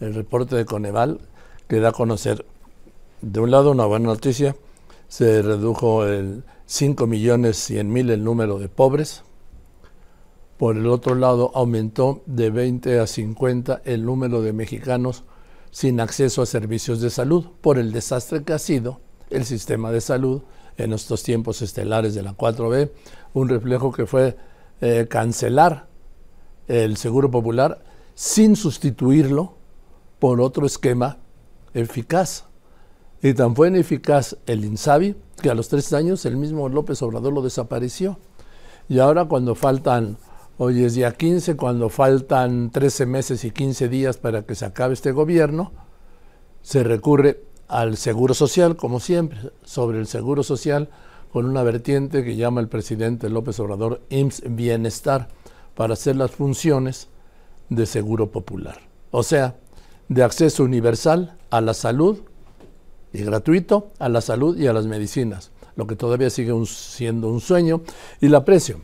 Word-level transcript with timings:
el 0.00 0.14
reporte 0.14 0.56
de 0.56 0.64
Coneval 0.64 1.20
que 1.68 1.80
da 1.80 1.90
a 1.90 1.92
conocer, 1.92 2.44
de 3.22 3.40
un 3.40 3.50
lado, 3.50 3.70
una 3.70 3.86
buena 3.86 4.06
noticia, 4.06 4.56
se 5.08 5.42
redujo 5.42 6.04
el 6.06 6.44
5 6.66 7.06
millones 7.06 7.56
100 7.58 7.92
mil 7.92 8.10
el 8.10 8.24
número 8.24 8.58
de 8.58 8.68
pobres, 8.68 9.22
por 10.58 10.76
el 10.76 10.86
otro 10.86 11.14
lado, 11.14 11.50
aumentó 11.54 12.22
de 12.26 12.50
20 12.50 13.00
a 13.00 13.06
50 13.06 13.82
el 13.84 14.04
número 14.04 14.40
de 14.40 14.52
mexicanos 14.52 15.24
sin 15.70 16.00
acceso 16.00 16.42
a 16.42 16.46
servicios 16.46 17.00
de 17.00 17.10
salud 17.10 17.46
por 17.60 17.78
el 17.78 17.92
desastre 17.92 18.44
que 18.44 18.52
ha 18.52 18.58
sido 18.58 19.00
el 19.30 19.44
sistema 19.44 19.90
de 19.90 20.00
salud 20.00 20.42
en 20.76 20.92
estos 20.92 21.22
tiempos 21.22 21.62
estelares 21.62 22.14
de 22.14 22.22
la 22.22 22.36
4B, 22.36 22.90
un 23.32 23.48
reflejo 23.48 23.92
que 23.92 24.06
fue 24.06 24.36
eh, 24.80 25.06
cancelar 25.08 25.88
el 26.68 26.96
Seguro 26.96 27.30
Popular 27.30 27.82
sin 28.14 28.54
sustituirlo 28.54 29.56
por 30.24 30.40
otro 30.40 30.64
esquema 30.64 31.18
eficaz. 31.74 32.46
Y 33.22 33.34
tan 33.34 33.54
fue 33.54 33.68
ineficaz 33.68 34.38
el 34.46 34.64
INSABI 34.64 35.16
que 35.42 35.50
a 35.50 35.54
los 35.54 35.68
tres 35.68 35.92
años 35.92 36.24
el 36.24 36.38
mismo 36.38 36.66
López 36.70 37.02
Obrador 37.02 37.34
lo 37.34 37.42
desapareció. 37.42 38.18
Y 38.88 39.00
ahora 39.00 39.26
cuando 39.26 39.54
faltan, 39.54 40.16
hoy 40.56 40.82
es 40.82 40.94
día 40.94 41.12
15, 41.12 41.56
cuando 41.56 41.90
faltan 41.90 42.70
13 42.70 43.04
meses 43.04 43.44
y 43.44 43.50
15 43.50 43.90
días 43.90 44.16
para 44.16 44.46
que 44.46 44.54
se 44.54 44.64
acabe 44.64 44.94
este 44.94 45.12
gobierno, 45.12 45.72
se 46.62 46.82
recurre 46.84 47.42
al 47.68 47.98
Seguro 47.98 48.32
Social, 48.32 48.76
como 48.76 49.00
siempre, 49.00 49.52
sobre 49.62 49.98
el 49.98 50.06
Seguro 50.06 50.42
Social, 50.42 50.88
con 51.34 51.44
una 51.44 51.62
vertiente 51.62 52.24
que 52.24 52.36
llama 52.36 52.62
el 52.62 52.68
presidente 52.68 53.28
López 53.28 53.60
Obrador 53.60 54.00
IMSS 54.08 54.44
Bienestar, 54.46 55.28
para 55.74 55.92
hacer 55.92 56.16
las 56.16 56.30
funciones 56.30 57.08
de 57.68 57.84
Seguro 57.84 58.30
Popular. 58.30 58.80
O 59.16 59.22
sea, 59.22 59.54
de 60.08 60.22
acceso 60.22 60.64
universal 60.64 61.36
a 61.50 61.60
la 61.60 61.74
salud 61.74 62.20
y 63.12 63.22
gratuito 63.22 63.92
a 63.98 64.08
la 64.08 64.20
salud 64.20 64.58
y 64.58 64.66
a 64.66 64.72
las 64.72 64.86
medicinas, 64.86 65.52
lo 65.76 65.86
que 65.86 65.96
todavía 65.96 66.30
sigue 66.30 66.52
siendo 66.66 67.28
un 67.28 67.40
sueño. 67.40 67.82
Y 68.20 68.28
la 68.28 68.38
aprecio, 68.38 68.80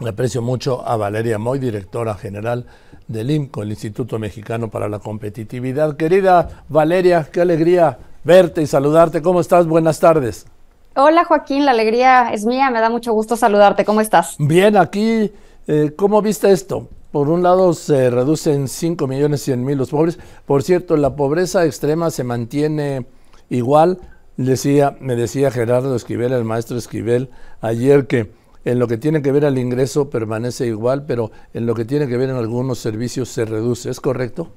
le 0.00 0.10
aprecio 0.10 0.40
mucho 0.40 0.86
a 0.86 0.96
Valeria 0.96 1.38
Moy, 1.38 1.58
directora 1.58 2.14
general 2.14 2.66
del 3.06 3.30
IMCO, 3.30 3.62
el 3.62 3.70
Instituto 3.70 4.18
Mexicano 4.18 4.70
para 4.70 4.88
la 4.88 4.98
Competitividad. 4.98 5.96
Querida 5.96 6.64
Valeria, 6.68 7.28
qué 7.30 7.42
alegría 7.42 7.98
verte 8.24 8.62
y 8.62 8.66
saludarte. 8.66 9.20
¿Cómo 9.20 9.40
estás? 9.40 9.66
Buenas 9.66 10.00
tardes. 10.00 10.46
Hola 10.96 11.24
Joaquín, 11.24 11.64
la 11.64 11.70
alegría 11.70 12.32
es 12.32 12.44
mía, 12.44 12.70
me 12.70 12.80
da 12.80 12.90
mucho 12.90 13.12
gusto 13.12 13.36
saludarte. 13.36 13.84
¿Cómo 13.84 14.00
estás? 14.00 14.36
Bien, 14.38 14.76
aquí, 14.76 15.30
eh, 15.66 15.92
¿cómo 15.96 16.20
viste 16.22 16.50
esto? 16.50 16.88
Por 17.12 17.28
un 17.28 17.42
lado 17.42 17.72
se 17.72 18.08
reducen 18.08 18.68
5 18.68 19.08
millones 19.08 19.42
100 19.42 19.64
mil 19.64 19.78
los 19.78 19.90
pobres. 19.90 20.18
Por 20.46 20.62
cierto, 20.62 20.96
la 20.96 21.16
pobreza 21.16 21.64
extrema 21.64 22.10
se 22.10 22.22
mantiene 22.22 23.06
igual. 23.48 23.98
Decía, 24.36 24.96
me 25.00 25.16
decía 25.16 25.50
Gerardo 25.50 25.96
Esquivel, 25.96 26.32
el 26.32 26.44
maestro 26.44 26.78
Esquivel, 26.78 27.30
ayer 27.60 28.06
que 28.06 28.30
en 28.64 28.78
lo 28.78 28.86
que 28.86 28.96
tiene 28.96 29.22
que 29.22 29.32
ver 29.32 29.44
al 29.44 29.58
ingreso 29.58 30.08
permanece 30.08 30.66
igual, 30.66 31.04
pero 31.04 31.30
en 31.52 31.66
lo 31.66 31.74
que 31.74 31.84
tiene 31.84 32.06
que 32.06 32.16
ver 32.16 32.30
en 32.30 32.36
algunos 32.36 32.78
servicios 32.78 33.28
se 33.28 33.44
reduce. 33.44 33.90
¿Es 33.90 34.00
correcto? 34.00 34.52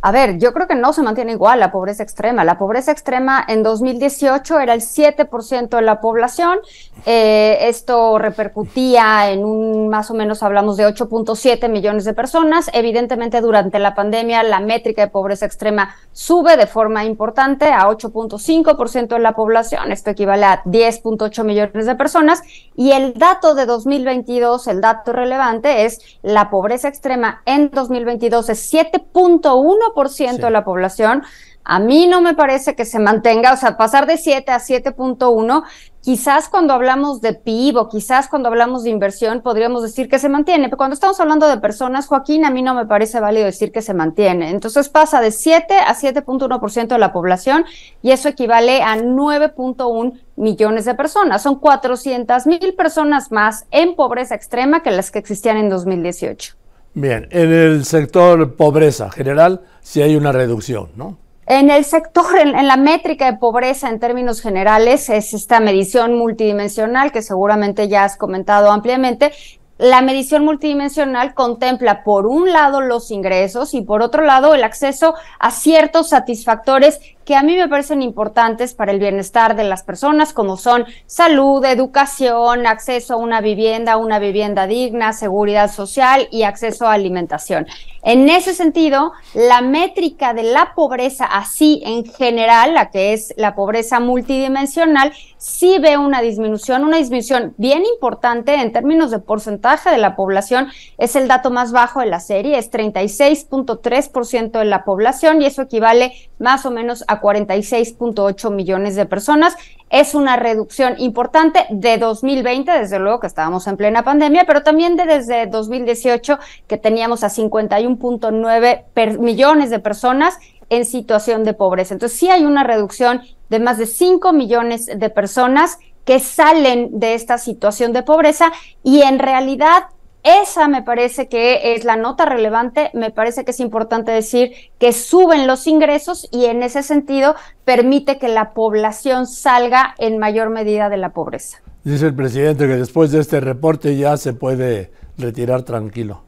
A 0.00 0.12
ver, 0.12 0.38
yo 0.38 0.52
creo 0.52 0.68
que 0.68 0.76
no 0.76 0.92
se 0.92 1.02
mantiene 1.02 1.32
igual 1.32 1.58
la 1.58 1.72
pobreza 1.72 2.04
extrema. 2.04 2.44
La 2.44 2.56
pobreza 2.56 2.92
extrema 2.92 3.44
en 3.48 3.62
2018 3.64 4.60
era 4.60 4.74
el 4.74 4.80
7% 4.80 5.68
de 5.68 5.82
la 5.82 6.00
población. 6.00 6.58
Eh, 7.04 7.58
esto 7.62 8.18
repercutía 8.18 9.30
en 9.30 9.44
un, 9.44 9.88
más 9.88 10.10
o 10.10 10.14
menos 10.14 10.42
hablamos 10.44 10.76
de 10.76 10.86
8.7 10.86 11.68
millones 11.68 12.04
de 12.04 12.14
personas. 12.14 12.70
Evidentemente, 12.72 13.40
durante 13.40 13.80
la 13.80 13.96
pandemia, 13.96 14.44
la 14.44 14.60
métrica 14.60 15.02
de 15.02 15.10
pobreza 15.10 15.46
extrema 15.46 15.96
sube 16.12 16.56
de 16.56 16.68
forma 16.68 17.04
importante 17.04 17.66
a 17.66 17.88
8.5% 17.88 19.08
de 19.08 19.18
la 19.18 19.32
población. 19.34 19.90
Esto 19.90 20.10
equivale 20.10 20.44
a 20.44 20.62
10.8 20.64 21.42
millones 21.42 21.86
de 21.86 21.94
personas. 21.96 22.42
Y 22.76 22.92
el 22.92 23.14
dato 23.14 23.56
de 23.56 23.66
2022, 23.66 24.68
el 24.68 24.80
dato 24.80 25.12
relevante, 25.12 25.84
es 25.86 26.00
la 26.22 26.50
pobreza 26.50 26.86
extrema 26.86 27.42
en 27.46 27.70
2022 27.70 28.48
es 28.50 28.72
7.1 28.72 29.87
ciento 30.08 30.46
de 30.46 30.52
la 30.52 30.64
población, 30.64 31.22
a 31.68 31.80
mí 31.80 32.06
no 32.06 32.22
me 32.22 32.34
parece 32.34 32.74
que 32.74 32.86
se 32.86 32.98
mantenga, 32.98 33.52
o 33.52 33.56
sea, 33.58 33.76
pasar 33.76 34.06
de 34.06 34.16
7 34.16 34.50
a 34.52 34.58
7.1, 34.58 35.64
quizás 36.00 36.48
cuando 36.48 36.72
hablamos 36.72 37.20
de 37.20 37.34
PIB 37.34 37.76
o 37.76 37.88
quizás 37.90 38.26
cuando 38.28 38.48
hablamos 38.48 38.84
de 38.84 38.90
inversión 38.90 39.42
podríamos 39.42 39.82
decir 39.82 40.08
que 40.08 40.18
se 40.18 40.30
mantiene, 40.30 40.68
pero 40.68 40.78
cuando 40.78 40.94
estamos 40.94 41.20
hablando 41.20 41.46
de 41.46 41.58
personas, 41.58 42.06
Joaquín, 42.06 42.46
a 42.46 42.50
mí 42.50 42.62
no 42.62 42.72
me 42.72 42.86
parece 42.86 43.20
válido 43.20 43.44
decir 43.44 43.70
que 43.70 43.82
se 43.82 43.92
mantiene. 43.92 44.48
Entonces 44.48 44.88
pasa 44.88 45.20
de 45.20 45.30
7 45.30 45.74
a 45.74 45.94
7.1% 45.94 46.88
de 46.88 46.98
la 46.98 47.12
población 47.12 47.66
y 48.00 48.12
eso 48.12 48.30
equivale 48.30 48.80
a 48.82 48.96
9.1 48.96 50.18
millones 50.36 50.86
de 50.86 50.94
personas. 50.94 51.42
Son 51.42 51.56
400 51.56 52.46
mil 52.46 52.74
personas 52.78 53.30
más 53.30 53.66
en 53.70 53.94
pobreza 53.94 54.34
extrema 54.34 54.82
que 54.82 54.90
las 54.90 55.10
que 55.10 55.18
existían 55.18 55.58
en 55.58 55.68
2018. 55.68 56.57
Bien, 56.94 57.28
en 57.30 57.52
el 57.52 57.84
sector 57.84 58.56
pobreza 58.56 59.10
general 59.10 59.62
sí 59.80 60.02
hay 60.02 60.16
una 60.16 60.32
reducción, 60.32 60.90
¿no? 60.96 61.16
En 61.46 61.70
el 61.70 61.86
sector, 61.86 62.26
en, 62.38 62.66
la 62.66 62.76
métrica 62.76 63.32
de 63.32 63.38
pobreza 63.38 63.88
en 63.88 63.98
términos 64.00 64.42
generales, 64.42 65.08
es 65.08 65.32
esta 65.32 65.60
medición 65.60 66.14
multidimensional 66.18 67.10
que 67.10 67.22
seguramente 67.22 67.88
ya 67.88 68.04
has 68.04 68.18
comentado 68.18 68.70
ampliamente. 68.70 69.32
La 69.78 70.02
medición 70.02 70.44
multidimensional 70.44 71.32
contempla, 71.32 72.04
por 72.04 72.26
un 72.26 72.52
lado, 72.52 72.82
los 72.82 73.10
ingresos 73.10 73.72
y, 73.72 73.80
por 73.80 74.02
otro 74.02 74.24
lado, 74.24 74.54
el 74.54 74.62
acceso 74.62 75.14
a 75.38 75.50
ciertos 75.50 76.10
satisfactores 76.10 77.00
que 77.28 77.36
a 77.36 77.42
mí 77.42 77.58
me 77.58 77.68
parecen 77.68 78.00
importantes 78.00 78.72
para 78.72 78.90
el 78.90 78.98
bienestar 78.98 79.54
de 79.54 79.62
las 79.62 79.82
personas, 79.82 80.32
como 80.32 80.56
son 80.56 80.86
salud, 81.04 81.62
educación, 81.62 82.66
acceso 82.66 83.12
a 83.12 83.16
una 83.18 83.42
vivienda, 83.42 83.98
una 83.98 84.18
vivienda 84.18 84.66
digna, 84.66 85.12
seguridad 85.12 85.70
social 85.70 86.26
y 86.30 86.44
acceso 86.44 86.86
a 86.86 86.94
alimentación. 86.94 87.66
En 88.02 88.30
ese 88.30 88.54
sentido, 88.54 89.12
la 89.34 89.60
métrica 89.60 90.32
de 90.32 90.44
la 90.44 90.72
pobreza 90.74 91.26
así 91.26 91.82
en 91.84 92.06
general, 92.06 92.72
la 92.72 92.90
que 92.90 93.12
es 93.12 93.34
la 93.36 93.54
pobreza 93.54 94.00
multidimensional, 94.00 95.12
sí 95.36 95.78
ve 95.78 95.98
una 95.98 96.22
disminución, 96.22 96.84
una 96.84 96.96
disminución 96.96 97.52
bien 97.58 97.84
importante 97.84 98.54
en 98.54 98.72
términos 98.72 99.10
de 99.10 99.18
porcentaje 99.18 99.90
de 99.90 99.98
la 99.98 100.16
población. 100.16 100.68
Es 100.96 101.14
el 101.16 101.28
dato 101.28 101.50
más 101.50 101.72
bajo 101.72 102.00
de 102.00 102.06
la 102.06 102.20
serie, 102.20 102.56
es 102.56 102.70
36.3% 102.70 104.58
de 104.58 104.64
la 104.64 104.84
población 104.84 105.42
y 105.42 105.46
eso 105.46 105.60
equivale 105.60 106.27
más 106.38 106.66
o 106.66 106.70
menos 106.70 107.04
a 107.08 107.20
46.8 107.20 108.50
millones 108.50 108.96
de 108.96 109.06
personas. 109.06 109.56
Es 109.90 110.14
una 110.14 110.36
reducción 110.36 110.94
importante 110.98 111.66
de 111.70 111.98
2020, 111.98 112.70
desde 112.70 112.98
luego 112.98 113.20
que 113.20 113.26
estábamos 113.26 113.66
en 113.66 113.76
plena 113.76 114.04
pandemia, 114.04 114.44
pero 114.46 114.62
también 114.62 114.96
de 114.96 115.06
desde 115.06 115.46
2018 115.46 116.38
que 116.66 116.76
teníamos 116.76 117.24
a 117.24 117.28
51.9 117.28 119.18
millones 119.18 119.70
de 119.70 119.78
personas 119.78 120.38
en 120.70 120.84
situación 120.84 121.44
de 121.44 121.54
pobreza. 121.54 121.94
Entonces 121.94 122.18
sí 122.18 122.28
hay 122.28 122.44
una 122.44 122.64
reducción 122.64 123.22
de 123.48 123.58
más 123.58 123.78
de 123.78 123.86
5 123.86 124.32
millones 124.32 124.86
de 124.86 125.10
personas 125.10 125.78
que 126.04 126.20
salen 126.20 127.00
de 127.00 127.14
esta 127.14 127.38
situación 127.38 127.92
de 127.92 128.02
pobreza 128.02 128.52
y 128.82 129.02
en 129.02 129.18
realidad 129.18 129.84
esa 130.28 130.68
me 130.68 130.82
parece 130.82 131.28
que 131.28 131.74
es 131.74 131.84
la 131.84 131.96
nota 131.96 132.24
relevante, 132.24 132.90
me 132.94 133.10
parece 133.10 133.44
que 133.44 133.52
es 133.52 133.60
importante 133.60 134.12
decir 134.12 134.52
que 134.78 134.92
suben 134.92 135.46
los 135.46 135.66
ingresos 135.66 136.28
y 136.30 136.46
en 136.46 136.62
ese 136.62 136.82
sentido 136.82 137.34
permite 137.64 138.18
que 138.18 138.28
la 138.28 138.52
población 138.52 139.26
salga 139.26 139.94
en 139.98 140.18
mayor 140.18 140.50
medida 140.50 140.88
de 140.88 140.96
la 140.96 141.12
pobreza. 141.12 141.58
Dice 141.84 142.06
el 142.06 142.14
presidente 142.14 142.66
que 142.66 142.76
después 142.76 143.10
de 143.12 143.20
este 143.20 143.40
reporte 143.40 143.96
ya 143.96 144.16
se 144.16 144.32
puede 144.32 144.90
retirar 145.16 145.62
tranquilo. 145.62 146.27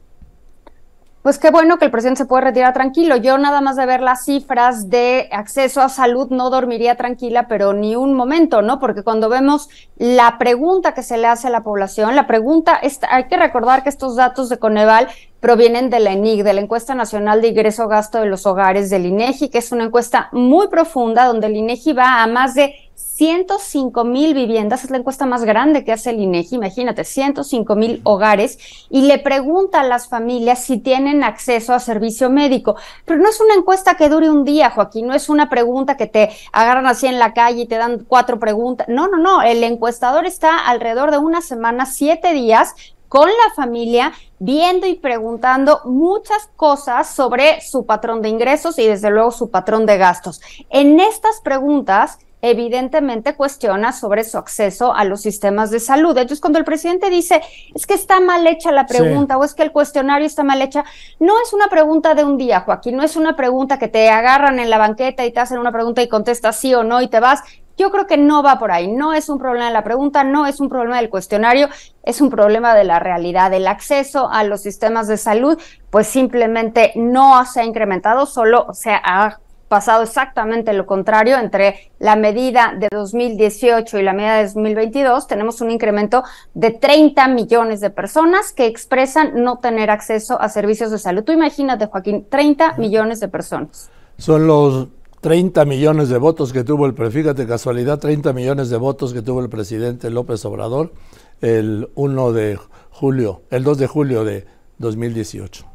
Pues 1.23 1.39
qué 1.39 1.51
bueno 1.51 1.79
que 1.79 1.85
el 1.85 1.91
presidente 1.91 2.23
se 2.23 2.25
puede 2.25 2.45
retirar 2.45 2.73
tranquilo. 2.73 3.15
Yo 3.15 3.37
nada 3.37 3.61
más 3.61 3.77
de 3.77 3.85
ver 3.85 4.01
las 4.01 4.25
cifras 4.25 4.89
de 4.89 5.29
acceso 5.33 5.83
a 5.83 5.91
salud 5.91 6.29
no 6.31 6.49
dormiría 6.49 6.97
tranquila, 6.97 7.47
pero 7.47 7.75
ni 7.75 7.95
un 7.95 8.15
momento, 8.15 8.63
¿no? 8.63 8.79
Porque 8.81 9.03
cuando 9.03 9.29
vemos 9.29 9.69
la 9.99 10.39
pregunta 10.39 10.95
que 10.95 11.03
se 11.03 11.19
le 11.19 11.27
hace 11.27 11.49
a 11.49 11.51
la 11.51 11.63
población, 11.63 12.17
la 12.17 12.27
pregunta, 12.27 12.81
hay 13.11 13.25
que 13.25 13.37
recordar 13.37 13.83
que 13.83 13.91
estos 13.91 14.17
datos 14.17 14.49
de 14.49 14.59
Coneval 14.59 15.09
provienen 15.41 15.91
de 15.91 16.01
la 16.01 16.13
ENIG, 16.13 16.43
de 16.43 16.55
la 16.55 16.63
Encuesta 16.63 16.95
Nacional 16.95 17.43
de 17.43 17.49
Ingreso 17.49 17.87
Gasto 17.87 18.21
de 18.21 18.27
los 18.27 18.47
Hogares 18.47 18.89
del 18.89 19.05
INEGI, 19.05 19.51
que 19.51 19.59
es 19.59 19.73
una 19.73 19.85
encuesta 19.85 20.31
muy 20.33 20.69
profunda 20.69 21.27
donde 21.27 21.49
el 21.49 21.57
INEGI 21.57 21.93
va 21.93 22.23
a 22.23 22.27
más 22.29 22.55
de 22.55 22.75
105 23.21 24.05
mil 24.05 24.33
viviendas, 24.33 24.83
es 24.83 24.91
la 24.91 24.97
encuesta 24.97 25.27
más 25.27 25.45
grande 25.45 25.85
que 25.85 25.93
hace 25.93 26.09
el 26.09 26.21
INEGI, 26.21 26.57
imagínate, 26.57 27.05
105 27.05 27.77
mil 27.77 28.01
hogares, 28.05 28.59
y 28.89 29.03
le 29.03 29.19
pregunta 29.19 29.81
a 29.81 29.85
las 29.85 30.09
familias 30.09 30.65
si 30.65 30.79
tienen 30.79 31.23
acceso 31.23 31.75
a 31.75 31.81
servicio 31.81 32.31
médico. 32.31 32.77
Pero 33.05 33.21
no 33.21 33.29
es 33.29 33.39
una 33.41 33.55
encuesta 33.55 33.95
que 33.97 34.09
dure 34.09 34.31
un 34.31 34.45
día, 34.45 34.71
Joaquín, 34.71 35.07
no 35.07 35.15
es 35.15 35.29
una 35.29 35.51
pregunta 35.51 35.99
que 35.99 36.07
te 36.07 36.31
agarran 36.53 36.87
así 36.87 37.09
en 37.09 37.19
la 37.19 37.35
calle 37.35 37.63
y 37.63 37.67
te 37.67 37.77
dan 37.77 38.07
cuatro 38.09 38.39
preguntas. 38.39 38.89
No, 38.89 39.09
no, 39.09 39.19
no, 39.19 39.43
el 39.43 39.63
encuestador 39.65 40.25
está 40.25 40.67
alrededor 40.67 41.11
de 41.11 41.19
una 41.19 41.43
semana, 41.43 41.85
siete 41.85 42.33
días, 42.33 42.75
con 43.11 43.29
la 43.29 43.55
familia, 43.55 44.13
viendo 44.39 44.87
y 44.87 44.95
preguntando 44.95 45.81
muchas 45.85 46.49
cosas 46.55 47.13
sobre 47.13 47.61
su 47.61 47.85
patrón 47.85 48.23
de 48.23 48.29
ingresos 48.29 48.79
y 48.79 48.87
desde 48.87 49.11
luego 49.11 49.33
su 49.33 49.51
patrón 49.51 49.85
de 49.85 49.99
gastos. 49.99 50.41
En 50.71 51.01
estas 51.01 51.41
preguntas, 51.41 52.19
evidentemente 52.43 53.35
cuestiona 53.35 53.93
sobre 53.93 54.25
su 54.25 54.39
acceso 54.39 54.95
a 54.95 55.05
los 55.05 55.21
sistemas 55.21 55.71
de 55.71 55.81
salud. 55.81 56.17
Entonces, 56.17 56.41
cuando 56.41 56.59
el 56.59 56.65
presidente 56.65 57.11
dice, 57.11 57.43
es 57.75 57.87
que 57.87 57.95
está 57.95 58.21
mal 58.21 58.47
hecha 58.47 58.73
la 58.73 58.87
pregunta 58.87 59.37
o 59.37 59.45
es 59.45 59.55
que 59.55 59.63
el 59.63 59.73
cuestionario 59.73 60.27
está 60.27 60.43
mal 60.43 60.63
hecha, 60.63 60.85
no 61.19 61.35
es 61.43 61.53
una 61.53 61.69
pregunta 61.69 62.15
de 62.15 62.25
un 62.25 62.39
día, 62.39 62.61
Joaquín, 62.61 62.97
no 62.97 63.03
es 63.03 63.17
una 63.17 63.37
pregunta 63.37 63.79
que 63.79 63.89
te 63.89 64.09
agarran 64.09 64.59
en 64.59 64.71
la 64.71 64.79
banqueta 64.79 65.25
y 65.25 65.33
te 65.33 65.41
hacen 65.41 65.59
una 65.59 65.73
pregunta 65.73 66.03
y 66.03 66.09
contestas 66.09 66.57
sí 66.57 66.75
o 66.75 66.83
no 66.83 67.03
y 67.03 67.09
te 67.09 67.21
vas. 67.21 67.43
Yo 67.77 67.91
creo 67.91 68.07
que 68.07 68.19
no 68.19 68.43
va 68.43 68.59
por 68.59 68.73
ahí, 68.73 68.89
no 68.89 69.15
es 69.15 69.31
un 69.31 69.39
problema 69.39 69.67
de 69.67 69.73
la 69.73 69.85
pregunta, 69.85 70.23
no 70.23 70.47
es 70.47 70.61
un 70.61 70.69
problema 70.69 70.99
del 70.99 71.09
cuestionario, 71.09 71.69
es 72.03 72.21
un 72.21 72.29
problema 72.29 72.75
de 72.75 72.85
la 72.85 72.99
realidad. 72.99 73.55
El 73.55 73.67
acceso 73.67 74.29
a 74.31 74.45
los 74.45 74.61
sistemas 74.61 75.09
de 75.09 75.17
salud, 75.17 75.59
pues 75.89 76.07
simplemente 76.07 76.93
no 76.95 77.43
se 77.47 77.61
ha 77.61 77.65
incrementado, 77.65 78.27
solo 78.27 78.67
se 78.75 78.91
ha 78.91 79.39
pasado 79.71 80.03
exactamente 80.03 80.73
lo 80.73 80.85
contrario. 80.85 81.39
Entre 81.39 81.93
la 82.01 82.17
medida 82.17 82.75
de 82.77 82.89
2018 82.91 83.99
y 83.99 84.03
la 84.03 84.13
medida 84.13 84.39
de 84.39 84.47
2022 84.47 85.29
tenemos 85.29 85.61
un 85.61 85.71
incremento 85.71 86.25
de 86.55 86.73
30 86.73 87.29
millones 87.29 87.81
de 87.81 87.91
personas 87.91 88.53
que 88.53 88.67
expresan 88.67 89.45
no 89.45 89.59
tener 89.59 89.89
acceso 89.89 90.41
a 90.41 90.49
servicios 90.49 90.91
de 90.91 90.99
salud. 90.99 91.23
Tú 91.23 91.31
imagínate, 91.31 91.87
Joaquín, 91.87 92.27
30 92.29 92.79
millones 92.79 93.21
de 93.21 93.29
personas. 93.29 93.89
Son 94.19 94.49
los 94.49 94.89
30 95.21 95.65
millones 95.67 96.09
de 96.09 96.19
votos 96.19 96.53
que 96.53 96.65
tuvo 96.65 96.87
el, 96.87 97.13
fíjate 97.13 97.47
casualidad, 97.47 98.01
30 98.01 98.33
millones 98.33 98.71
de 98.71 98.77
votos 98.77 99.15
que 99.15 99.23
tuvo 99.23 99.41
el 99.41 99.49
presidente 99.49 100.11
López 100.11 100.45
Obrador 100.45 100.93
el 101.41 101.91
1 101.95 102.33
de 102.33 102.59
julio, 102.91 103.43
el 103.51 103.63
2 103.63 103.79
de 103.79 103.87
julio 103.87 104.25
de 104.25 104.47
2018. 104.79 105.70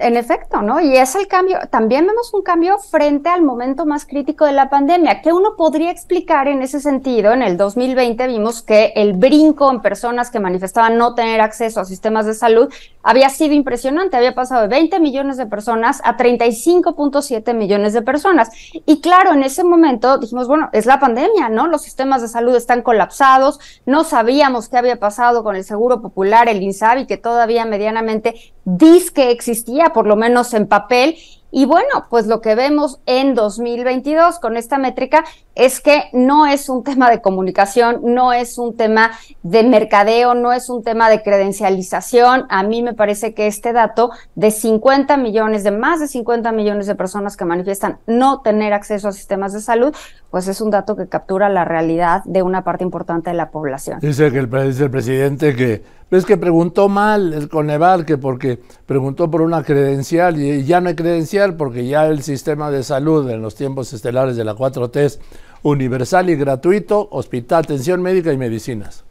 En 0.00 0.16
efecto, 0.16 0.62
¿no? 0.62 0.80
Y 0.80 0.96
es 0.96 1.16
el 1.16 1.26
cambio, 1.26 1.58
también 1.70 2.06
vemos 2.06 2.32
un 2.32 2.42
cambio 2.42 2.78
frente 2.78 3.28
al 3.30 3.42
momento 3.42 3.84
más 3.84 4.06
crítico 4.06 4.44
de 4.44 4.52
la 4.52 4.70
pandemia, 4.70 5.22
que 5.22 5.32
uno 5.32 5.56
podría 5.56 5.90
explicar 5.90 6.46
en 6.46 6.62
ese 6.62 6.78
sentido. 6.78 7.32
En 7.32 7.42
el 7.42 7.56
2020 7.56 8.28
vimos 8.28 8.62
que 8.62 8.92
el 8.94 9.14
brinco 9.14 9.68
en 9.72 9.82
personas 9.82 10.30
que 10.30 10.38
manifestaban 10.38 10.98
no 10.98 11.16
tener 11.16 11.40
acceso 11.40 11.80
a 11.80 11.84
sistemas 11.84 12.26
de 12.26 12.34
salud 12.34 12.72
había 13.02 13.28
sido 13.28 13.54
impresionante, 13.54 14.16
había 14.16 14.36
pasado 14.36 14.62
de 14.62 14.68
20 14.68 15.00
millones 15.00 15.36
de 15.36 15.46
personas 15.46 16.00
a 16.04 16.16
35.7 16.16 17.52
millones 17.54 17.92
de 17.92 18.02
personas. 18.02 18.50
Y 18.86 19.00
claro, 19.00 19.32
en 19.32 19.42
ese 19.42 19.64
momento 19.64 20.18
dijimos, 20.18 20.46
bueno, 20.46 20.68
es 20.72 20.86
la 20.86 21.00
pandemia, 21.00 21.48
¿no? 21.48 21.66
Los 21.66 21.82
sistemas 21.82 22.22
de 22.22 22.28
salud 22.28 22.54
están 22.54 22.82
colapsados, 22.82 23.58
no 23.84 24.04
sabíamos 24.04 24.68
qué 24.68 24.76
había 24.78 25.00
pasado 25.00 25.42
con 25.42 25.56
el 25.56 25.64
Seguro 25.64 26.00
Popular, 26.00 26.48
el 26.48 26.62
INSABI, 26.62 27.06
que 27.06 27.16
todavía 27.16 27.64
medianamente 27.64 28.52
dice 28.64 29.12
que 29.12 29.30
existía 29.30 29.87
por 29.92 30.06
lo 30.06 30.16
menos 30.16 30.54
en 30.54 30.66
papel. 30.66 31.16
Y 31.50 31.64
bueno, 31.64 32.06
pues 32.10 32.26
lo 32.26 32.40
que 32.40 32.54
vemos 32.54 33.00
en 33.06 33.34
2022 33.34 34.38
con 34.38 34.56
esta 34.56 34.76
métrica 34.78 35.24
es 35.58 35.80
que 35.80 36.04
no 36.12 36.46
es 36.46 36.68
un 36.68 36.84
tema 36.84 37.10
de 37.10 37.20
comunicación, 37.20 38.00
no 38.04 38.32
es 38.32 38.58
un 38.58 38.76
tema 38.76 39.10
de 39.42 39.64
mercadeo, 39.64 40.34
no 40.34 40.52
es 40.52 40.70
un 40.70 40.84
tema 40.84 41.10
de 41.10 41.20
credencialización. 41.22 42.46
A 42.48 42.62
mí 42.62 42.80
me 42.80 42.94
parece 42.94 43.34
que 43.34 43.48
este 43.48 43.72
dato 43.72 44.10
de 44.36 44.52
50 44.52 45.16
millones, 45.16 45.64
de 45.64 45.72
más 45.72 45.98
de 45.98 46.06
50 46.06 46.52
millones 46.52 46.86
de 46.86 46.94
personas 46.94 47.36
que 47.36 47.44
manifiestan 47.44 47.98
no 48.06 48.40
tener 48.40 48.72
acceso 48.72 49.08
a 49.08 49.12
sistemas 49.12 49.52
de 49.52 49.60
salud, 49.60 49.92
pues 50.30 50.46
es 50.46 50.60
un 50.60 50.70
dato 50.70 50.94
que 50.94 51.08
captura 51.08 51.48
la 51.48 51.64
realidad 51.64 52.22
de 52.24 52.42
una 52.42 52.62
parte 52.62 52.84
importante 52.84 53.30
de 53.30 53.36
la 53.36 53.50
población. 53.50 53.98
Dice 54.00 54.30
que 54.30 54.38
el, 54.38 54.48
dice 54.48 54.84
el 54.84 54.90
presidente 54.90 55.56
que 55.56 55.82
es 56.10 56.24
que 56.24 56.38
preguntó 56.38 56.88
mal 56.88 57.34
el 57.34 57.48
Coneval, 57.48 58.06
que 58.06 58.16
porque 58.16 58.58
preguntó 58.86 59.30
por 59.30 59.42
una 59.42 59.62
credencial 59.62 60.40
y 60.40 60.64
ya 60.64 60.80
no 60.80 60.88
hay 60.88 60.94
credencial 60.94 61.56
porque 61.56 61.86
ya 61.86 62.06
el 62.06 62.22
sistema 62.22 62.70
de 62.70 62.82
salud 62.82 63.28
en 63.28 63.42
los 63.42 63.54
tiempos 63.56 63.92
estelares 63.92 64.36
de 64.36 64.44
la 64.44 64.54
4T 64.54 64.96
es 64.96 65.20
universal 65.62 66.30
y 66.30 66.36
gratuito, 66.36 67.08
hospital, 67.10 67.64
atención 67.64 68.02
médica 68.02 68.32
y 68.32 68.36
medicinas. 68.36 69.04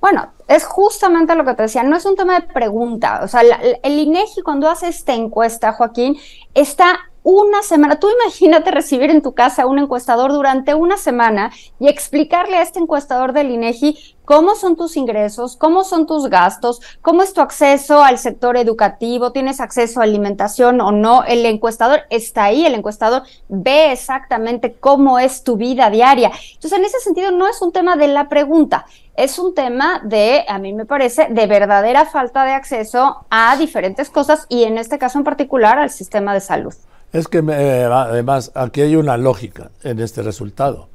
Bueno, 0.00 0.32
es 0.46 0.64
justamente 0.64 1.34
lo 1.34 1.44
que 1.44 1.54
te 1.54 1.62
decía, 1.62 1.82
no 1.82 1.96
es 1.96 2.04
un 2.04 2.14
tema 2.14 2.38
de 2.38 2.46
pregunta. 2.46 3.20
O 3.22 3.28
sea, 3.28 3.42
el 3.42 3.98
INEGI 3.98 4.42
cuando 4.42 4.68
hace 4.68 4.88
esta 4.88 5.12
encuesta, 5.12 5.72
Joaquín, 5.72 6.16
está 6.54 6.98
una 7.22 7.62
semana. 7.62 7.98
Tú 7.98 8.08
imagínate 8.22 8.70
recibir 8.70 9.10
en 9.10 9.22
tu 9.22 9.32
casa 9.32 9.66
un 9.66 9.78
encuestador 9.78 10.32
durante 10.32 10.74
una 10.74 10.96
semana 10.96 11.50
y 11.78 11.88
explicarle 11.88 12.56
a 12.56 12.62
este 12.62 12.78
encuestador 12.78 13.32
del 13.32 13.50
INEGI 13.50 14.16
cómo 14.24 14.54
son 14.54 14.76
tus 14.76 14.96
ingresos, 14.96 15.56
cómo 15.56 15.84
son 15.84 16.06
tus 16.06 16.28
gastos, 16.28 16.80
cómo 17.00 17.22
es 17.22 17.32
tu 17.32 17.40
acceso 17.40 18.02
al 18.02 18.18
sector 18.18 18.58
educativo, 18.58 19.32
tienes 19.32 19.58
acceso 19.60 20.00
a 20.00 20.04
alimentación 20.04 20.80
o 20.82 20.92
no. 20.92 21.24
El 21.24 21.46
encuestador 21.46 22.00
está 22.10 22.44
ahí, 22.44 22.66
el 22.66 22.74
encuestador 22.74 23.22
ve 23.48 23.92
exactamente 23.92 24.74
cómo 24.74 25.18
es 25.18 25.44
tu 25.44 25.56
vida 25.56 25.88
diaria. 25.88 26.30
Entonces, 26.54 26.78
en 26.78 26.84
ese 26.84 27.00
sentido, 27.00 27.30
no 27.30 27.48
es 27.48 27.62
un 27.62 27.72
tema 27.72 27.96
de 27.96 28.08
la 28.08 28.28
pregunta, 28.28 28.84
es 29.16 29.38
un 29.38 29.54
tema 29.54 30.00
de, 30.04 30.44
a 30.46 30.58
mí 30.58 30.72
me 30.74 30.84
parece, 30.84 31.28
de 31.30 31.46
verdadera 31.46 32.04
falta 32.04 32.44
de 32.44 32.52
acceso 32.52 33.24
a 33.30 33.56
diferentes 33.56 34.10
cosas 34.10 34.46
y 34.48 34.64
en 34.64 34.78
este 34.78 34.98
caso 34.98 35.18
en 35.18 35.24
particular 35.24 35.78
al 35.78 35.90
sistema 35.90 36.34
de 36.34 36.40
salud. 36.40 36.74
Es 37.12 37.28
que 37.28 37.38
eh, 37.38 37.84
además 37.84 38.52
aquí 38.54 38.82
hay 38.82 38.96
una 38.96 39.16
lógica 39.16 39.70
en 39.82 39.98
este 40.00 40.22
resultado. 40.22 40.88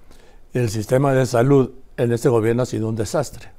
El 0.53 0.69
sistema 0.69 1.13
de 1.13 1.25
salud 1.25 1.71
en 1.97 2.11
este 2.11 2.29
gobierno 2.29 2.63
ha 2.63 2.65
sido 2.67 2.87
un 2.87 2.95
desastre. 2.95 3.51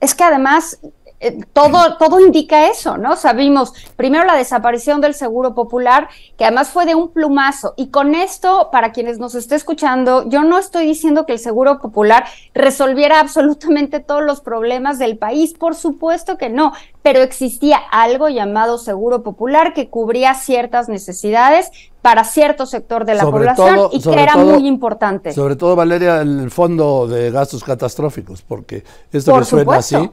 Es 0.00 0.14
que 0.14 0.24
además 0.24 0.78
eh, 1.22 1.38
todo, 1.52 1.96
todo 1.98 2.18
indica 2.18 2.68
eso, 2.68 2.98
¿no? 2.98 3.14
Sabimos 3.14 3.72
primero 3.94 4.24
la 4.24 4.34
desaparición 4.34 5.00
del 5.00 5.14
Seguro 5.14 5.54
Popular, 5.54 6.08
que 6.36 6.44
además 6.44 6.70
fue 6.70 6.84
de 6.84 6.96
un 6.96 7.12
plumazo. 7.12 7.74
Y 7.76 7.90
con 7.90 8.16
esto, 8.16 8.70
para 8.72 8.90
quienes 8.90 9.20
nos 9.20 9.36
esté 9.36 9.54
escuchando, 9.54 10.28
yo 10.28 10.42
no 10.42 10.58
estoy 10.58 10.84
diciendo 10.84 11.24
que 11.24 11.34
el 11.34 11.38
Seguro 11.38 11.78
Popular 11.80 12.24
resolviera 12.54 13.20
absolutamente 13.20 14.00
todos 14.00 14.24
los 14.24 14.40
problemas 14.40 14.98
del 14.98 15.16
país, 15.16 15.54
por 15.54 15.76
supuesto 15.76 16.36
que 16.36 16.48
no, 16.48 16.72
pero 17.02 17.20
existía 17.20 17.78
algo 17.92 18.28
llamado 18.28 18.76
Seguro 18.76 19.22
Popular 19.22 19.74
que 19.74 19.88
cubría 19.88 20.34
ciertas 20.34 20.88
necesidades 20.88 21.70
para 22.02 22.24
cierto 22.24 22.66
sector 22.66 23.04
de 23.04 23.14
la 23.14 23.22
población 23.22 23.90
y 23.92 24.02
que 24.02 24.20
era 24.20 24.36
muy 24.36 24.66
importante. 24.66 25.32
Sobre 25.32 25.54
todo, 25.54 25.76
Valeria, 25.76 26.20
el 26.20 26.50
fondo 26.50 27.06
de 27.06 27.30
gastos 27.30 27.62
catastróficos, 27.62 28.42
porque 28.42 28.82
esto 29.12 29.38
que 29.38 29.44
suena 29.44 29.76
así 29.76 30.10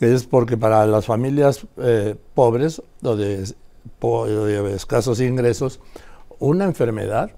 es 0.00 0.26
porque 0.26 0.56
para 0.56 0.86
las 0.86 1.06
familias 1.06 1.66
eh, 1.78 2.16
pobres 2.34 2.82
o 3.02 3.16
de, 3.16 3.54
escasos 4.74 5.20
ingresos, 5.20 5.80
una 6.38 6.64
enfermedad 6.64 7.30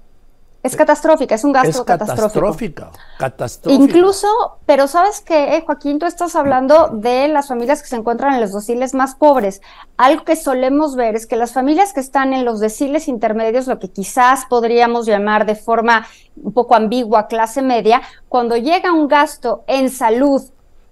es 0.61 0.75
catastrófica, 0.75 1.37
es 1.37 1.45
un 1.45 1.53
gasto 1.53 1.69
es 1.71 1.81
catastrófica. 1.83 2.91
catastrófica. 3.17 3.83
Incluso, 3.85 4.27
pero 4.67 4.89
sabes 4.89 5.21
que, 5.21 5.57
eh, 5.57 5.63
Joaquín, 5.65 6.01
tú 6.01 6.07
estás 6.07 6.35
hablando 6.35 6.89
de 6.89 7.29
las 7.29 7.47
familias 7.47 7.81
que 7.81 7.89
se 7.89 7.95
encuentran 7.95 8.35
en 8.35 8.41
los 8.41 8.53
deciles 8.53 8.93
más 8.93 9.15
pobres. 9.15 9.63
Algo 9.97 10.25
que 10.25 10.35
solemos 10.35 10.97
ver 10.97 11.15
es 11.15 11.27
que 11.27 11.37
las 11.37 11.53
familias 11.53 11.93
que 11.93 12.01
están 12.01 12.33
en 12.33 12.45
los 12.45 12.59
deciles 12.59 13.07
intermedios, 13.07 13.69
lo 13.69 13.79
que 13.79 13.89
quizás 13.89 14.47
podríamos 14.47 15.07
llamar 15.07 15.47
de 15.47 15.55
forma 15.55 16.07
un 16.37 16.53
poco 16.53 16.75
ambigua 16.75 17.29
clase 17.29 17.63
media, 17.63 18.03
cuando 18.29 18.57
llega 18.57 18.93
un 18.93 19.07
gasto 19.07 19.63
en 19.69 19.91
salud 19.91 20.43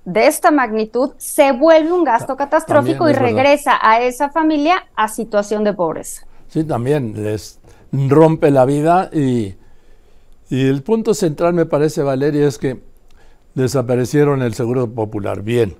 de 0.07 0.29
esta 0.29 0.53
magnitud 0.53 1.11
se 1.19 1.51
vuelve 1.51 1.93
un 1.93 2.05
gasto 2.05 2.37
catastrófico 2.37 3.11
y 3.11 3.13
regresa 3.13 3.73
a 3.83 4.01
esa 4.01 4.31
familia 4.31 4.87
a 4.95 5.09
situación 5.09 5.65
de 5.65 5.75
pobreza. 5.75 6.27
Sí, 6.47 6.63
también 6.63 7.13
les 7.23 7.59
rompe 7.91 8.53
la 8.53 8.65
vida 8.65 9.11
y, 9.13 9.57
y 10.49 10.69
el 10.69 10.83
punto 10.85 11.13
central 11.13 11.55
me 11.55 11.67
parece, 11.67 12.03
Valeria, 12.03 12.47
es 12.47 12.57
que 12.57 12.81
desaparecieron 13.57 14.43
el 14.43 14.55
Seguro 14.55 14.89
Popular, 14.89 15.43
bien, 15.43 15.77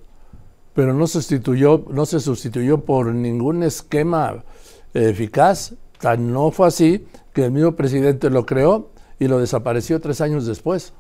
pero 0.75 0.93
no, 0.93 1.07
sustituyó, 1.07 1.85
no 1.89 2.05
se 2.05 2.19
sustituyó 2.19 2.85
por 2.85 3.07
ningún 3.07 3.63
esquema 3.63 4.43
eficaz. 4.93 5.75
Tan 6.01 6.33
no 6.33 6.51
fue 6.51 6.67
así 6.67 7.07
que 7.33 7.45
el 7.45 7.53
mismo 7.53 7.77
presidente 7.77 8.29
lo 8.29 8.45
creó 8.45 8.91
y 9.21 9.29
lo 9.29 9.39
desapareció 9.39 10.01
tres 10.01 10.21
años 10.21 10.47
después. 10.47 10.93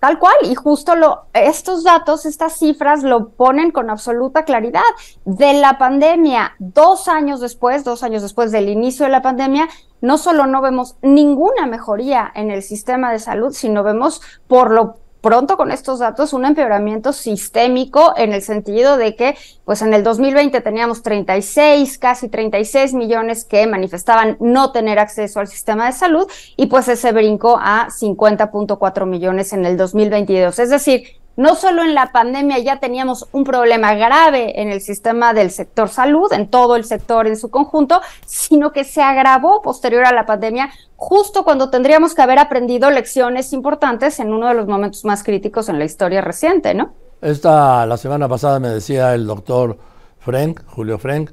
Tal 0.00 0.18
cual, 0.18 0.34
y 0.42 0.54
justo 0.54 0.94
lo, 0.96 1.24
estos 1.32 1.82
datos, 1.82 2.26
estas 2.26 2.58
cifras 2.58 3.02
lo 3.02 3.30
ponen 3.30 3.70
con 3.70 3.88
absoluta 3.88 4.44
claridad. 4.44 4.82
De 5.24 5.54
la 5.54 5.78
pandemia, 5.78 6.52
dos 6.58 7.08
años 7.08 7.40
después, 7.40 7.84
dos 7.84 8.02
años 8.02 8.22
después 8.22 8.52
del 8.52 8.68
inicio 8.68 9.06
de 9.06 9.12
la 9.12 9.22
pandemia, 9.22 9.68
no 10.02 10.18
solo 10.18 10.46
no 10.46 10.60
vemos 10.60 10.96
ninguna 11.00 11.66
mejoría 11.66 12.30
en 12.34 12.50
el 12.50 12.62
sistema 12.62 13.10
de 13.10 13.18
salud, 13.18 13.52
sino 13.52 13.82
vemos 13.82 14.20
por 14.46 14.70
lo 14.70 14.96
pronto 15.24 15.56
con 15.56 15.70
estos 15.70 16.00
datos 16.00 16.34
un 16.34 16.44
empeoramiento 16.44 17.14
sistémico 17.14 18.12
en 18.14 18.34
el 18.34 18.42
sentido 18.42 18.98
de 18.98 19.16
que, 19.16 19.38
pues 19.64 19.80
en 19.80 19.94
el 19.94 20.04
2020 20.04 20.60
teníamos 20.60 21.02
36, 21.02 21.96
casi 21.96 22.28
36 22.28 22.92
millones 22.92 23.46
que 23.46 23.66
manifestaban 23.66 24.36
no 24.38 24.70
tener 24.70 24.98
acceso 24.98 25.40
al 25.40 25.48
sistema 25.48 25.86
de 25.86 25.92
salud 25.92 26.30
y 26.58 26.66
pues 26.66 26.88
ese 26.88 27.10
brincó 27.12 27.58
a 27.58 27.88
50.4 27.88 29.06
millones 29.06 29.54
en 29.54 29.64
el 29.64 29.78
2022. 29.78 30.58
Es 30.58 30.68
decir, 30.68 31.23
no 31.36 31.54
solo 31.54 31.82
en 31.82 31.94
la 31.94 32.12
pandemia 32.12 32.58
ya 32.58 32.80
teníamos 32.80 33.28
un 33.32 33.44
problema 33.44 33.94
grave 33.94 34.60
en 34.60 34.70
el 34.70 34.80
sistema 34.80 35.34
del 35.34 35.50
sector 35.50 35.88
salud, 35.88 36.32
en 36.32 36.48
todo 36.48 36.76
el 36.76 36.84
sector 36.84 37.26
en 37.26 37.36
su 37.36 37.50
conjunto, 37.50 38.00
sino 38.26 38.72
que 38.72 38.84
se 38.84 39.02
agravó 39.02 39.62
posterior 39.62 40.04
a 40.04 40.12
la 40.12 40.26
pandemia, 40.26 40.70
justo 40.96 41.44
cuando 41.44 41.70
tendríamos 41.70 42.14
que 42.14 42.22
haber 42.22 42.38
aprendido 42.38 42.90
lecciones 42.90 43.52
importantes 43.52 44.20
en 44.20 44.32
uno 44.32 44.48
de 44.48 44.54
los 44.54 44.66
momentos 44.66 45.04
más 45.04 45.22
críticos 45.22 45.68
en 45.68 45.78
la 45.78 45.84
historia 45.84 46.20
reciente, 46.20 46.74
¿no? 46.74 46.92
Esta, 47.20 47.86
la 47.86 47.96
semana 47.96 48.28
pasada 48.28 48.60
me 48.60 48.68
decía 48.68 49.14
el 49.14 49.26
doctor 49.26 49.78
Frank, 50.18 50.62
Julio 50.66 50.98
Frank, 50.98 51.30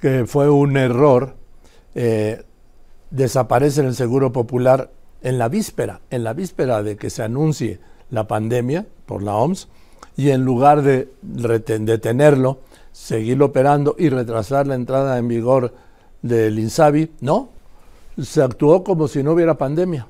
que 0.00 0.24
fue 0.26 0.48
un 0.48 0.76
error 0.76 1.36
eh, 1.94 2.44
desaparecer 3.10 3.84
el 3.84 3.94
Seguro 3.94 4.32
Popular 4.32 4.90
en 5.22 5.38
la 5.38 5.48
víspera, 5.48 6.00
en 6.10 6.24
la 6.24 6.32
víspera 6.32 6.82
de 6.82 6.96
que 6.96 7.10
se 7.10 7.22
anuncie 7.22 7.80
la 8.12 8.28
pandemia 8.28 8.86
por 9.06 9.24
la 9.24 9.34
OMS, 9.34 9.68
y 10.16 10.30
en 10.30 10.44
lugar 10.44 10.82
de 10.82 11.08
detenerlo, 11.22 12.58
seguirlo 12.92 13.46
operando 13.46 13.96
y 13.98 14.10
retrasar 14.10 14.66
la 14.66 14.76
entrada 14.76 15.18
en 15.18 15.26
vigor 15.26 15.74
del 16.20 16.58
INSABI, 16.58 17.10
no, 17.20 17.48
se 18.20 18.42
actuó 18.42 18.84
como 18.84 19.08
si 19.08 19.22
no 19.22 19.32
hubiera 19.32 19.56
pandemia. 19.56 20.06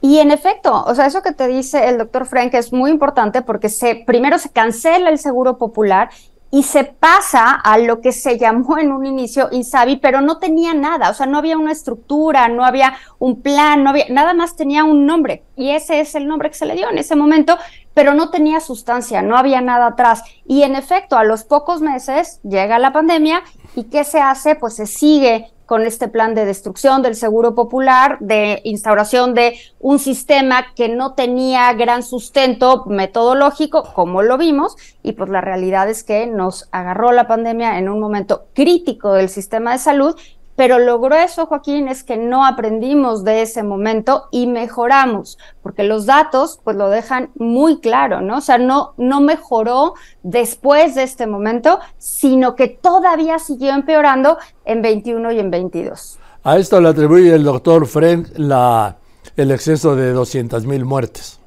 Y 0.00 0.18
en 0.18 0.30
efecto, 0.30 0.84
o 0.84 0.94
sea, 0.94 1.06
eso 1.06 1.20
que 1.20 1.32
te 1.32 1.48
dice 1.48 1.88
el 1.88 1.98
doctor 1.98 2.24
Frank 2.24 2.54
es 2.54 2.72
muy 2.72 2.92
importante 2.92 3.42
porque 3.42 3.68
se, 3.68 3.96
primero 4.06 4.38
se 4.38 4.50
cancela 4.50 5.10
el 5.10 5.18
seguro 5.18 5.58
popular 5.58 6.10
y 6.50 6.64
se 6.64 6.84
pasa 6.84 7.52
a 7.52 7.78
lo 7.78 8.00
que 8.00 8.12
se 8.12 8.38
llamó 8.38 8.78
en 8.78 8.92
un 8.92 9.06
inicio 9.06 9.48
INSABI, 9.52 9.96
pero 9.96 10.20
no 10.20 10.38
tenía 10.38 10.74
nada, 10.74 11.10
o 11.10 11.14
sea, 11.14 11.26
no 11.26 11.38
había 11.38 11.56
una 11.56 11.72
estructura, 11.72 12.48
no 12.48 12.64
había 12.64 12.94
un 13.18 13.40
plan, 13.40 13.84
no 13.84 13.90
había, 13.90 14.06
nada 14.10 14.34
más 14.34 14.56
tenía 14.56 14.84
un 14.84 15.06
nombre 15.06 15.44
y 15.56 15.70
ese 15.70 16.00
es 16.00 16.14
el 16.14 16.26
nombre 16.26 16.50
que 16.50 16.56
se 16.56 16.66
le 16.66 16.74
dio 16.74 16.90
en 16.90 16.98
ese 16.98 17.14
momento, 17.14 17.56
pero 17.94 18.14
no 18.14 18.30
tenía 18.30 18.60
sustancia, 18.60 19.22
no 19.22 19.36
había 19.36 19.60
nada 19.60 19.88
atrás. 19.88 20.22
Y 20.46 20.62
en 20.62 20.74
efecto, 20.74 21.16
a 21.16 21.24
los 21.24 21.44
pocos 21.44 21.80
meses 21.82 22.40
llega 22.42 22.78
la 22.78 22.92
pandemia 22.92 23.42
y 23.74 23.84
¿qué 23.84 24.04
se 24.04 24.20
hace? 24.20 24.54
Pues 24.54 24.76
se 24.76 24.86
sigue 24.86 25.50
con 25.70 25.86
este 25.86 26.08
plan 26.08 26.34
de 26.34 26.46
destrucción 26.46 27.00
del 27.00 27.14
seguro 27.14 27.54
popular, 27.54 28.18
de 28.18 28.60
instauración 28.64 29.34
de 29.34 29.56
un 29.78 30.00
sistema 30.00 30.74
que 30.74 30.88
no 30.88 31.14
tenía 31.14 31.72
gran 31.74 32.02
sustento 32.02 32.86
metodológico, 32.86 33.84
como 33.94 34.22
lo 34.22 34.36
vimos, 34.36 34.74
y 35.04 35.12
pues 35.12 35.30
la 35.30 35.40
realidad 35.40 35.88
es 35.88 36.02
que 36.02 36.26
nos 36.26 36.68
agarró 36.72 37.12
la 37.12 37.28
pandemia 37.28 37.78
en 37.78 37.88
un 37.88 38.00
momento 38.00 38.48
crítico 38.52 39.12
del 39.12 39.28
sistema 39.28 39.70
de 39.70 39.78
salud 39.78 40.16
pero 40.60 40.78
lo 40.78 41.00
grueso, 41.00 41.46
Joaquín, 41.46 41.88
es 41.88 42.04
que 42.04 42.18
no 42.18 42.44
aprendimos 42.44 43.24
de 43.24 43.40
ese 43.40 43.62
momento 43.62 44.28
y 44.30 44.46
mejoramos, 44.46 45.38
porque 45.62 45.84
los 45.84 46.04
datos 46.04 46.60
pues 46.62 46.76
lo 46.76 46.90
dejan 46.90 47.30
muy 47.34 47.80
claro, 47.80 48.20
¿no? 48.20 48.36
O 48.36 48.40
sea, 48.42 48.58
no, 48.58 48.92
no 48.98 49.22
mejoró 49.22 49.94
después 50.22 50.96
de 50.96 51.04
este 51.04 51.26
momento, 51.26 51.80
sino 51.96 52.56
que 52.56 52.68
todavía 52.68 53.38
siguió 53.38 53.72
empeorando 53.72 54.36
en 54.66 54.82
21 54.82 55.32
y 55.32 55.38
en 55.38 55.50
22. 55.50 56.18
A 56.44 56.58
esto 56.58 56.78
le 56.78 56.90
atribuye 56.90 57.34
el 57.34 57.44
doctor 57.44 57.86
Frank 57.86 58.28
la, 58.36 58.98
el 59.38 59.52
exceso 59.52 59.96
de 59.96 60.12
200 60.12 60.66
mil 60.66 60.84
muertes 60.84 61.39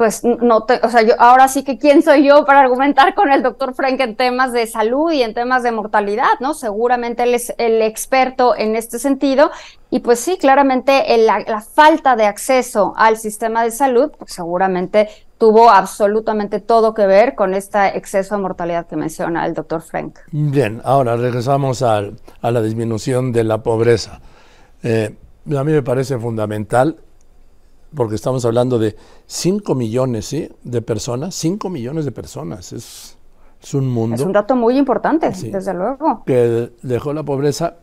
pues 0.00 0.24
no 0.24 0.62
te, 0.62 0.80
o 0.82 0.88
sea, 0.88 1.02
yo 1.02 1.12
ahora 1.18 1.46
sí 1.46 1.62
que 1.62 1.76
quién 1.76 2.02
soy 2.02 2.26
yo 2.26 2.46
para 2.46 2.60
argumentar 2.60 3.14
con 3.14 3.30
el 3.30 3.42
doctor 3.42 3.74
Frank 3.74 4.00
en 4.00 4.16
temas 4.16 4.50
de 4.50 4.66
salud 4.66 5.12
y 5.12 5.22
en 5.22 5.34
temas 5.34 5.62
de 5.62 5.72
mortalidad, 5.72 6.40
¿no? 6.40 6.54
Seguramente 6.54 7.24
él 7.24 7.34
es 7.34 7.52
el 7.58 7.82
experto 7.82 8.56
en 8.56 8.76
este 8.76 8.98
sentido 8.98 9.50
y 9.90 10.00
pues 10.00 10.18
sí, 10.18 10.38
claramente 10.38 11.04
la, 11.18 11.60
falta 11.60 12.16
de 12.16 12.24
acceso 12.24 12.94
al 12.96 13.18
sistema 13.18 13.62
de 13.62 13.72
salud, 13.72 14.10
pues 14.18 14.32
seguramente 14.32 15.10
tuvo 15.36 15.68
absolutamente 15.68 16.60
todo 16.60 16.94
que 16.94 17.04
ver 17.06 17.34
con 17.34 17.52
este 17.52 17.98
exceso 17.98 18.36
de 18.36 18.40
mortalidad 18.40 18.86
que 18.86 18.96
menciona 18.96 19.44
el 19.44 19.52
doctor 19.52 19.82
Frank. 19.82 20.20
Bien, 20.32 20.80
ahora 20.82 21.14
regresamos 21.18 21.82
a, 21.82 22.04
la 22.40 22.62
disminución 22.62 23.32
de 23.32 23.44
la 23.44 23.62
pobreza. 23.62 24.22
Eh, 24.82 25.14
a 25.54 25.62
mí 25.62 25.72
me 25.72 25.82
parece 25.82 26.18
fundamental 26.18 26.96
porque 27.94 28.14
estamos 28.14 28.44
hablando 28.44 28.78
de 28.78 28.96
5 29.26 29.74
millones 29.74 30.26
¿sí? 30.26 30.48
de 30.62 30.82
personas, 30.82 31.34
5 31.34 31.68
millones 31.68 32.04
de 32.04 32.12
personas, 32.12 32.72
es, 32.72 33.16
un 33.74 33.88
mundo. 33.88 34.16
Es 34.16 34.22
un 34.22 34.32
dato 34.32 34.56
muy 34.56 34.78
importante, 34.78 35.30
desde 35.30 35.74
luego. 35.74 36.22
Que 36.24 36.70
dejó 36.82 37.12
la 37.12 37.22
pobreza 37.22 37.76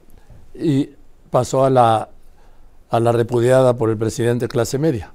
y 0.55 0.89
pasó 1.29 1.65
a 1.65 1.69
la, 1.69 2.09
a 2.89 2.99
la 2.99 3.11
repudiada 3.11 3.75
por 3.75 3.89
el 3.89 3.97
presidente 3.97 4.47
clase 4.47 4.79
media. 4.79 5.13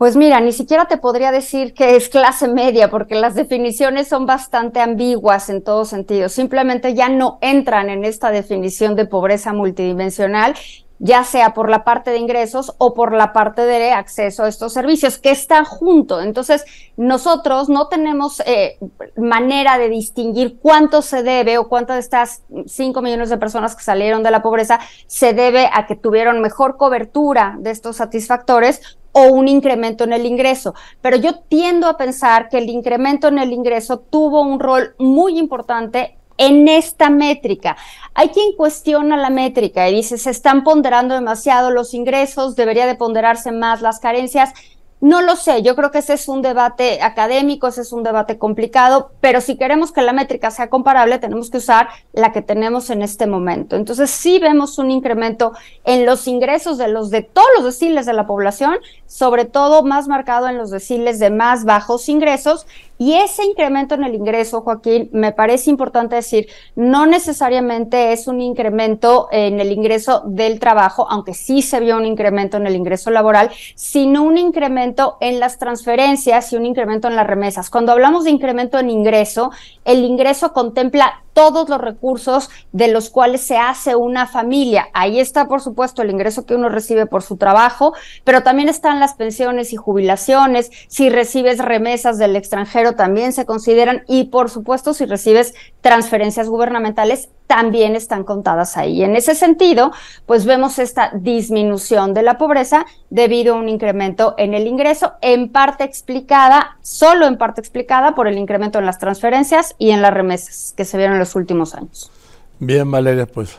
Pues 0.00 0.16
mira, 0.16 0.40
ni 0.40 0.52
siquiera 0.52 0.86
te 0.86 0.96
podría 0.96 1.30
decir 1.30 1.74
que 1.74 1.94
es 1.94 2.08
clase 2.08 2.48
media, 2.48 2.88
porque 2.88 3.14
las 3.16 3.34
definiciones 3.34 4.08
son 4.08 4.24
bastante 4.24 4.80
ambiguas 4.80 5.50
en 5.50 5.62
todo 5.62 5.84
sentido. 5.84 6.30
Simplemente 6.30 6.94
ya 6.94 7.10
no 7.10 7.36
entran 7.42 7.90
en 7.90 8.06
esta 8.06 8.30
definición 8.30 8.96
de 8.96 9.04
pobreza 9.04 9.52
multidimensional 9.52 10.54
ya 11.02 11.24
sea 11.24 11.54
por 11.54 11.70
la 11.70 11.82
parte 11.82 12.10
de 12.10 12.18
ingresos 12.18 12.74
o 12.76 12.92
por 12.92 13.14
la 13.14 13.32
parte 13.32 13.62
de 13.62 13.90
acceso 13.90 14.44
a 14.44 14.48
estos 14.48 14.74
servicios, 14.74 15.18
que 15.18 15.30
están 15.30 15.64
juntos. 15.64 16.22
Entonces, 16.22 16.64
nosotros 16.98 17.70
no 17.70 17.88
tenemos 17.88 18.40
eh, 18.44 18.78
manera 19.16 19.78
de 19.78 19.88
distinguir 19.88 20.58
cuánto 20.60 21.00
se 21.00 21.22
debe 21.22 21.56
o 21.56 21.68
cuántas 21.68 21.96
de 21.96 22.00
estas 22.00 22.42
5 22.66 23.00
millones 23.00 23.30
de 23.30 23.38
personas 23.38 23.74
que 23.74 23.82
salieron 23.82 24.22
de 24.22 24.30
la 24.30 24.42
pobreza 24.42 24.78
se 25.06 25.32
debe 25.32 25.70
a 25.72 25.86
que 25.86 25.96
tuvieron 25.96 26.42
mejor 26.42 26.76
cobertura 26.76 27.56
de 27.58 27.70
estos 27.70 27.96
satisfactores 27.96 28.98
o 29.12 29.22
un 29.22 29.48
incremento 29.48 30.04
en 30.04 30.12
el 30.12 30.26
ingreso. 30.26 30.74
Pero 31.00 31.16
yo 31.16 31.40
tiendo 31.48 31.88
a 31.88 31.96
pensar 31.96 32.50
que 32.50 32.58
el 32.58 32.68
incremento 32.68 33.28
en 33.28 33.38
el 33.38 33.52
ingreso 33.54 34.00
tuvo 34.00 34.42
un 34.42 34.60
rol 34.60 34.94
muy 34.98 35.38
importante 35.38 36.19
en 36.40 36.68
esta 36.68 37.10
métrica. 37.10 37.76
Hay 38.14 38.30
quien 38.30 38.56
cuestiona 38.56 39.18
la 39.18 39.28
métrica 39.28 39.88
y 39.88 39.94
dice, 39.94 40.16
se 40.16 40.30
están 40.30 40.64
ponderando 40.64 41.14
demasiado 41.14 41.70
los 41.70 41.92
ingresos, 41.92 42.56
debería 42.56 42.86
de 42.86 42.94
ponderarse 42.94 43.52
más 43.52 43.82
las 43.82 44.00
carencias. 44.00 44.54
No 45.02 45.22
lo 45.22 45.36
sé, 45.36 45.62
yo 45.62 45.76
creo 45.76 45.90
que 45.90 45.98
ese 45.98 46.14
es 46.14 46.28
un 46.28 46.42
debate 46.42 47.00
académico, 47.02 47.68
ese 47.68 47.82
es 47.82 47.92
un 47.92 48.02
debate 48.02 48.38
complicado, 48.38 49.12
pero 49.20 49.40
si 49.40 49.56
queremos 49.56 49.92
que 49.92 50.02
la 50.02 50.12
métrica 50.12 50.50
sea 50.50 50.68
comparable, 50.68 51.18
tenemos 51.18 51.50
que 51.50 51.58
usar 51.58 51.88
la 52.12 52.32
que 52.32 52.42
tenemos 52.42 52.90
en 52.90 53.00
este 53.00 53.26
momento. 53.26 53.76
Entonces, 53.76 54.10
sí 54.10 54.38
vemos 54.38 54.78
un 54.78 54.90
incremento 54.90 55.52
en 55.84 56.04
los 56.04 56.26
ingresos 56.26 56.76
de 56.76 56.88
los 56.88 57.10
de 57.10 57.22
todos 57.22 57.48
los 57.56 57.64
deciles 57.64 58.04
de 58.04 58.12
la 58.12 58.26
población, 58.26 58.76
sobre 59.06 59.46
todo 59.46 59.82
más 59.82 60.06
marcado 60.06 60.48
en 60.48 60.58
los 60.58 60.70
deciles 60.70 61.18
de 61.18 61.30
más 61.30 61.64
bajos 61.64 62.08
ingresos, 62.10 62.66
y 63.00 63.14
ese 63.14 63.46
incremento 63.46 63.94
en 63.94 64.04
el 64.04 64.14
ingreso, 64.14 64.60
Joaquín, 64.60 65.08
me 65.12 65.32
parece 65.32 65.70
importante 65.70 66.16
decir, 66.16 66.48
no 66.76 67.06
necesariamente 67.06 68.12
es 68.12 68.26
un 68.26 68.42
incremento 68.42 69.28
en 69.32 69.58
el 69.58 69.72
ingreso 69.72 70.22
del 70.26 70.60
trabajo, 70.60 71.06
aunque 71.08 71.32
sí 71.32 71.62
se 71.62 71.80
vio 71.80 71.96
un 71.96 72.04
incremento 72.04 72.58
en 72.58 72.66
el 72.66 72.76
ingreso 72.76 73.10
laboral, 73.10 73.50
sino 73.74 74.22
un 74.22 74.36
incremento 74.36 75.16
en 75.22 75.40
las 75.40 75.58
transferencias 75.58 76.52
y 76.52 76.56
un 76.56 76.66
incremento 76.66 77.08
en 77.08 77.16
las 77.16 77.26
remesas. 77.26 77.70
Cuando 77.70 77.92
hablamos 77.92 78.24
de 78.24 78.32
incremento 78.32 78.78
en 78.78 78.90
ingreso, 78.90 79.50
el 79.86 80.04
ingreso 80.04 80.52
contempla 80.52 81.24
todos 81.40 81.70
los 81.70 81.80
recursos 81.80 82.50
de 82.72 82.88
los 82.88 83.08
cuales 83.08 83.40
se 83.40 83.56
hace 83.56 83.96
una 83.96 84.26
familia. 84.26 84.88
Ahí 84.92 85.18
está, 85.18 85.46
por 85.46 85.62
supuesto, 85.62 86.02
el 86.02 86.10
ingreso 86.10 86.44
que 86.44 86.54
uno 86.54 86.68
recibe 86.68 87.06
por 87.06 87.22
su 87.22 87.38
trabajo, 87.38 87.94
pero 88.24 88.42
también 88.42 88.68
están 88.68 89.00
las 89.00 89.14
pensiones 89.14 89.72
y 89.72 89.76
jubilaciones. 89.76 90.70
Si 90.88 91.08
recibes 91.08 91.56
remesas 91.56 92.18
del 92.18 92.36
extranjero, 92.36 92.92
también 92.92 93.32
se 93.32 93.46
consideran. 93.46 94.02
Y, 94.06 94.24
por 94.24 94.50
supuesto, 94.50 94.92
si 94.92 95.06
recibes 95.06 95.54
transferencias 95.80 96.50
gubernamentales, 96.50 97.30
también 97.50 97.96
están 97.96 98.22
contadas 98.22 98.76
ahí. 98.76 99.02
En 99.02 99.16
ese 99.16 99.34
sentido, 99.34 99.90
pues 100.24 100.44
vemos 100.44 100.78
esta 100.78 101.10
disminución 101.14 102.14
de 102.14 102.22
la 102.22 102.38
pobreza 102.38 102.86
debido 103.10 103.56
a 103.56 103.58
un 103.58 103.68
incremento 103.68 104.36
en 104.38 104.54
el 104.54 104.68
ingreso, 104.68 105.14
en 105.20 105.50
parte 105.50 105.82
explicada, 105.82 106.78
solo 106.80 107.26
en 107.26 107.38
parte 107.38 107.60
explicada 107.60 108.14
por 108.14 108.28
el 108.28 108.38
incremento 108.38 108.78
en 108.78 108.86
las 108.86 109.00
transferencias 109.00 109.74
y 109.78 109.90
en 109.90 110.00
las 110.00 110.14
remesas 110.14 110.74
que 110.76 110.84
se 110.84 110.96
vieron 110.96 111.14
en 111.14 111.18
los 111.18 111.34
últimos 111.34 111.74
años. 111.74 112.12
Bien, 112.60 112.88
Valeria, 112.88 113.26
pues 113.26 113.58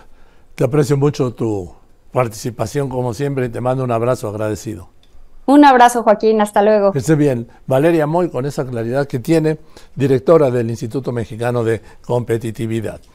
te 0.55 0.63
aprecio 0.63 0.95
mucho 0.95 1.33
tu 1.33 1.73
participación 2.13 2.87
como 2.87 3.13
siempre 3.13 3.47
y 3.47 3.49
te 3.49 3.59
mando 3.59 3.83
un 3.83 3.91
abrazo 3.91 4.29
agradecido. 4.29 4.87
Un 5.47 5.65
abrazo, 5.65 6.03
Joaquín. 6.03 6.39
Hasta 6.39 6.61
luego. 6.61 6.93
Que 6.93 6.99
esté 6.99 7.15
bien. 7.15 7.49
Valeria 7.67 8.07
Moy, 8.07 8.29
con 8.29 8.45
esa 8.45 8.65
claridad 8.65 9.05
que 9.05 9.19
tiene, 9.19 9.57
directora 9.95 10.49
del 10.49 10.69
Instituto 10.69 11.11
Mexicano 11.11 11.65
de 11.65 11.81
Competitividad. 12.05 13.01